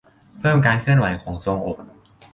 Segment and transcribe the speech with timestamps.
[0.39, 1.77] เพิ่มการเคลื่อนไหวของทรวงอก